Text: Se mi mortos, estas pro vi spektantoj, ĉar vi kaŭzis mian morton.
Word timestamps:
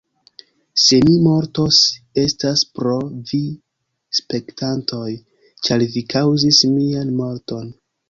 Se 0.83 0.97
mi 1.07 1.17
mortos, 1.25 1.81
estas 2.23 2.65
pro 2.79 2.97
vi 3.33 3.43
spektantoj, 4.23 5.15
ĉar 5.69 5.89
vi 5.97 6.07
kaŭzis 6.19 6.67
mian 6.77 7.19
morton. 7.25 7.75